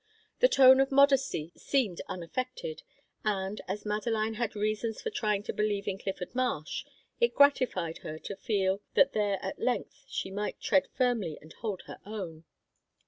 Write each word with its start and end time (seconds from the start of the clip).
The 0.39 0.47
tone 0.49 0.79
of 0.79 0.91
modesty 0.91 1.53
seemed 1.55 2.01
unaffected, 2.07 2.81
and, 3.23 3.61
as 3.67 3.85
Madeline 3.85 4.33
had 4.33 4.55
reasons 4.55 4.99
for 4.99 5.11
trying 5.11 5.43
to 5.43 5.53
believe 5.53 5.87
in 5.87 5.99
Clifford 5.99 6.33
Marsh, 6.33 6.83
it 7.19 7.35
gratified 7.35 7.99
her 7.99 8.17
to 8.17 8.35
feel 8.35 8.81
that 8.95 9.13
here 9.13 9.37
at 9.43 9.59
length 9.59 10.05
she 10.07 10.31
might 10.31 10.59
tread 10.59 10.87
firmly 10.97 11.37
and 11.39 11.53
hold 11.53 11.83
her 11.83 11.99
own. 12.03 12.45